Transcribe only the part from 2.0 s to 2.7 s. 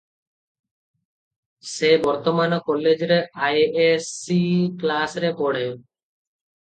ବର୍ତ୍ତମାନ